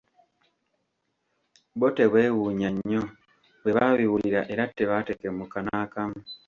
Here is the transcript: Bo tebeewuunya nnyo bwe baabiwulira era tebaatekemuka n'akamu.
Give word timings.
Bo 1.79 1.87
tebeewuunya 1.95 2.69
nnyo 2.75 3.01
bwe 3.61 3.71
baabiwulira 3.75 4.41
era 4.53 4.63
tebaatekemuka 4.75 5.57
n'akamu. 5.65 6.19